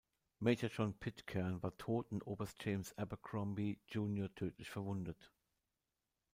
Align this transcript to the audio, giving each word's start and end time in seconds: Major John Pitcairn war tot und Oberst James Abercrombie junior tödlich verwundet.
Major 0.39 0.67
John 0.67 0.93
Pitcairn 0.95 1.61
war 1.61 1.77
tot 1.77 2.11
und 2.11 2.25
Oberst 2.25 2.65
James 2.65 2.97
Abercrombie 2.97 3.79
junior 3.87 4.33
tödlich 4.33 4.71
verwundet. 4.71 5.29